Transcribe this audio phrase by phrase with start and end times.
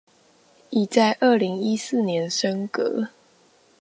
[0.71, 3.09] 已在二零一四年升格